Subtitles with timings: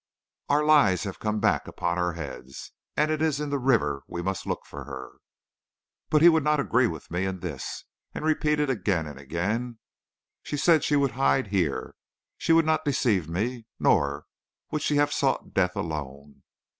[0.49, 4.23] 'Our lies have come back upon our heads, and it is in the river we
[4.23, 5.17] must look for her.'
[6.09, 7.83] "But he would not agree with me in this,
[8.15, 9.77] and repeated again and again:
[10.41, 11.93] 'She said she would hide here.
[12.39, 14.25] She would not deceive me, nor
[14.71, 16.41] would she have sought death alone.